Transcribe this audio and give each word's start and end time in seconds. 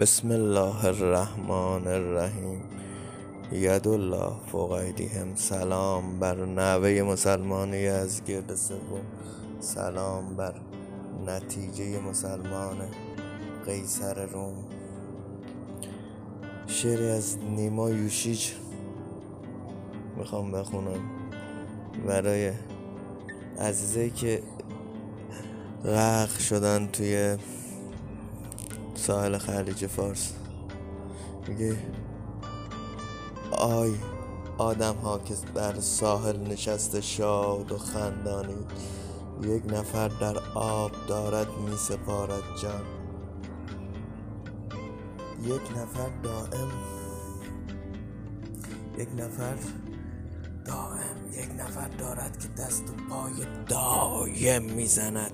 بسم 0.00 0.30
الله 0.30 0.84
الرحمن 0.84 1.86
الرحیم. 1.86 2.62
ید 3.52 3.88
الله 3.88 4.32
فوق 4.52 4.80
سلام 5.34 6.18
بر 6.18 6.44
نوه 6.44 7.02
مسلمانی 7.02 7.86
از 7.86 8.24
گرد 8.24 8.54
سوم. 8.54 9.04
سلام 9.60 10.36
بر 10.36 10.54
نتیجه 11.26 12.00
مسلمان 12.00 12.76
قیصر 13.66 14.26
روم. 14.26 14.64
شعری 16.66 17.08
از 17.08 17.38
نیما 17.38 17.90
یوشیج 17.90 18.50
می‌خوام 20.16 20.52
بخونم. 20.52 21.00
برای 22.06 22.52
عزیزه 23.58 24.10
که 24.10 24.42
غرق 25.84 26.38
شدن 26.38 26.86
توی 26.86 27.36
ساحل 28.96 29.38
خلیج 29.38 29.86
فارس. 29.86 30.32
میگه 31.48 31.76
آی 33.50 33.94
آدم 34.58 34.94
ها 34.94 35.18
که 35.18 35.34
بر 35.54 35.80
ساحل 35.80 36.36
نشسته 36.36 37.00
شاد 37.00 37.72
و 37.72 37.78
خندانی 37.78 38.66
یک 39.42 39.62
نفر 39.66 40.08
در 40.08 40.38
آب 40.54 40.92
دارد 41.08 41.48
می 41.58 41.76
سپارد 41.76 42.42
جان. 42.62 42.82
یک 45.42 45.78
نفر 45.78 46.08
دائم 46.22 46.70
یک 48.98 49.08
نفر 49.16 49.54
دائم 50.66 51.16
یک 51.32 51.60
نفر 51.60 51.88
دارد 51.88 52.38
که 52.38 52.48
دست 52.48 52.82
و 52.82 52.92
پای 53.10 53.32
دایم 53.68 54.62
می‌زند. 54.62 55.32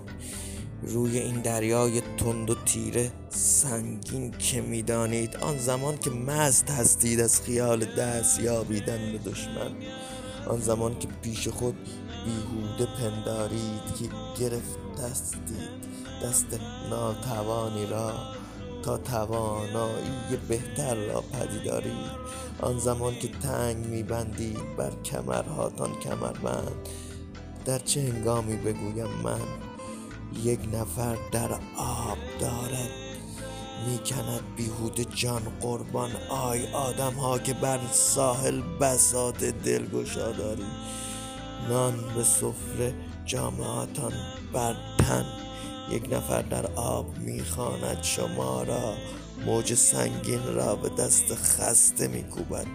روی 0.83 1.19
این 1.19 1.41
دریای 1.41 2.01
تند 2.01 2.51
و 2.51 2.55
تیره 2.55 3.11
سنگین 3.31 4.31
که 4.31 4.61
می‌دانید. 4.61 5.37
آن 5.37 5.59
زمان 5.59 5.99
که 5.99 6.11
مست 6.11 6.71
هستید 6.71 7.21
از 7.21 7.43
خیال 7.43 7.85
دست 7.85 8.41
یابیدن 8.41 9.13
به 9.13 9.31
دشمن. 9.31 9.71
آن 10.47 10.61
زمان 10.61 10.99
که 10.99 11.09
پیش 11.23 11.49
خود 11.49 11.75
بیهوده 12.25 12.93
پندارید 13.01 13.83
که 13.99 14.05
گرفت 14.41 14.79
دستید 15.03 15.83
دست 16.25 16.47
ناتوانی 16.91 17.87
را 17.87 18.13
تا 18.83 18.99
توانایی 18.99 20.37
بهتر 20.49 20.95
را 20.95 21.21
پدیدارید. 21.21 22.23
آن 22.61 22.79
زمان 22.79 23.15
که 23.15 23.29
تنگ 23.29 23.87
میبندید 23.87 24.77
بر 24.77 24.93
کمرهاتان 25.05 25.91
کمربند. 26.01 26.89
در 27.65 27.79
چه 27.79 28.01
هنگامی 28.01 28.57
بگویم 28.57 29.09
من 29.25 29.41
یک 30.45 30.61
نفر 30.73 31.17
در 31.33 31.53
آب 31.77 32.19
دارد. 32.41 32.91
می‌کند 33.87 34.43
بیهوده 34.57 35.05
جان 35.05 35.43
قربان. 35.61 36.11
آی 36.31 36.67
آدم 36.73 37.13
ها 37.13 37.39
که 37.39 37.55
بر 37.55 37.81
ساحل 37.93 38.61
بساط 38.81 39.45
دلگشا 39.45 40.33
داری 40.33 40.67
نان 41.69 41.95
به 42.17 42.25
سفره 42.25 42.95
جامعاتان 43.25 44.13
بر 44.53 44.77
تن. 44.99 45.25
یک 45.91 46.13
نفر 46.13 46.43
در 46.43 46.67
آب 46.67 47.19
می‌خواند 47.19 48.03
شما 48.03 48.63
را. 48.63 48.95
موج 49.47 49.75
سنگین 49.75 50.55
را 50.55 50.77
به 50.77 50.89
دست 50.89 51.35
خسته 51.35 52.09
میکوبد. 52.09 52.67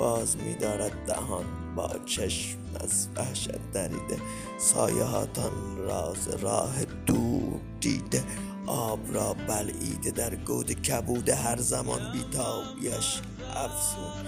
باز 0.00 0.36
میدارد 0.36 1.06
دهان 1.06 1.74
با 1.76 1.90
چشم 2.06 2.58
از 2.80 3.08
وحشت 3.16 3.72
دریده 3.72 4.20
سایه 4.58 5.04
هاتان 5.04 5.76
راز 5.78 6.28
راه 6.28 6.84
دور 7.06 7.60
دیده. 7.80 8.24
آب 8.66 9.14
را 9.14 9.34
بلعیده 9.48 10.10
در 10.10 10.34
گود 10.34 10.72
کبود 10.72 11.28
هر 11.28 11.56
زمان 11.56 12.12
بیتابیش 12.12 13.20
افزون 13.56 14.26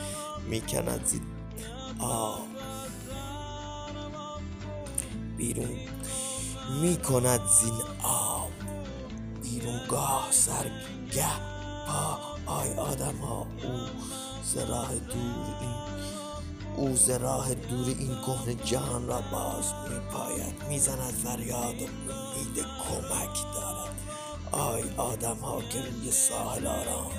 می‌کند 0.48 1.04
زید 1.04 1.22
آب 1.98 2.46
بیرون 5.36 5.76
می‌کند 6.82 7.40
زین 7.60 8.02
آب. 8.02 8.50
بیرون 9.42 9.80
گاه 9.88 10.28
سرگه 10.30 11.36
پا. 11.86 12.18
آی 12.46 12.74
آدم 12.74 13.16
ها 13.16 13.38
او 13.40 13.80
ز 14.44 14.56
راه 14.56 14.94
دور 14.94 15.56
این 15.60 15.74
او 16.76 16.96
ز 16.96 17.10
دور 17.10 17.86
این 17.98 18.16
کهن 18.26 18.56
جهان 18.64 19.06
را 19.06 19.20
باز 19.32 19.72
می 19.90 20.00
پاید 20.12 20.54
می‌زند 20.68 20.98
فریاد 20.98 21.82
و 21.82 22.12
امید 22.12 22.56
کمک 22.56 23.54
دارد. 23.54 23.92
آی 24.52 24.82
آدم 24.96 25.36
ها 25.36 25.62
که 25.62 25.78
روی 25.78 26.10
ساحل 26.10 26.66
آرام 26.66 27.10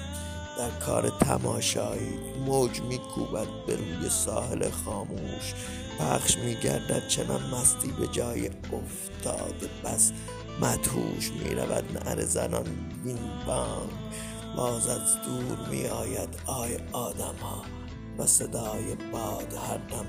در 0.58 0.70
کار 0.80 1.10
تماشایی 1.10 2.20
موج 2.46 2.82
میکوبد 2.82 3.48
به 3.68 3.76
روی 3.76 4.10
ساحل 4.10 4.70
خاموش. 4.70 5.54
پخش 6.00 6.38
میگردد 6.38 7.08
چنان 7.08 7.50
مستی 7.50 7.92
به 7.92 8.08
جای 8.08 8.48
افتاده 8.48 9.70
بس 9.84 10.12
مدهوش 10.62 11.32
می‌رود 11.32 11.98
نعر 11.98 12.26
زنان 12.26 12.66
وین 13.04 13.20
بانگ. 13.48 13.90
باز 14.58 14.88
از 14.88 15.22
دور 15.22 15.70
میآید 15.70 16.30
آی 16.46 16.78
آدم 16.92 17.36
ها 17.42 17.62
و 18.18 18.26
صدای 18.26 18.96
باد 19.12 19.54
هر 19.54 19.78
دم 19.78 20.06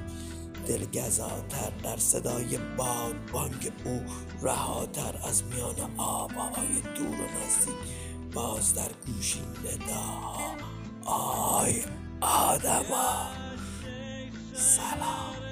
دلگزاتر 0.67 1.73
در 1.83 1.97
صدای 1.97 2.59
باد 2.77 3.15
بانگ 3.33 3.73
او 3.85 4.03
رهاتر. 4.43 5.19
از 5.29 5.45
میان 5.45 5.99
آبهای 5.99 6.81
دور 6.97 7.21
و 7.21 7.47
نزدیک 7.47 7.75
باز 8.35 8.75
در 8.75 8.91
گوشی 9.07 9.43
نداها 9.65 10.57
آی 11.05 11.83
آدما 12.21 13.27
سلام. 14.55 15.44